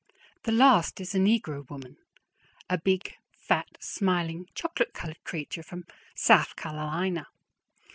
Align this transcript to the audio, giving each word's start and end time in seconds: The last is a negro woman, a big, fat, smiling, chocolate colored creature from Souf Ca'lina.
The 0.45 0.51
last 0.51 0.99
is 0.99 1.13
a 1.13 1.19
negro 1.19 1.69
woman, 1.69 1.97
a 2.67 2.79
big, 2.79 3.17
fat, 3.37 3.67
smiling, 3.79 4.47
chocolate 4.55 4.95
colored 4.95 5.23
creature 5.23 5.61
from 5.61 5.85
Souf 6.15 6.55
Ca'lina. 6.55 7.27